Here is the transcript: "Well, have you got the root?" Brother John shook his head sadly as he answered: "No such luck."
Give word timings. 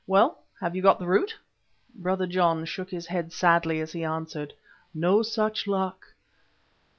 "Well, 0.07 0.39
have 0.59 0.75
you 0.75 0.81
got 0.81 0.97
the 0.97 1.05
root?" 1.05 1.37
Brother 1.93 2.25
John 2.25 2.65
shook 2.65 2.89
his 2.89 3.05
head 3.05 3.31
sadly 3.31 3.79
as 3.81 3.91
he 3.91 4.03
answered: 4.03 4.51
"No 4.95 5.21
such 5.21 5.67
luck." 5.67 6.07